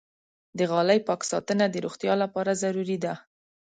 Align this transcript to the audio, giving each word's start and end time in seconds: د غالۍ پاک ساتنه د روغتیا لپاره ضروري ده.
د 0.57 0.59
غالۍ 0.71 0.99
پاک 1.07 1.21
ساتنه 1.31 1.65
د 1.69 1.75
روغتیا 1.85 2.13
لپاره 2.23 2.59
ضروري 2.63 2.97
ده. 3.03 3.13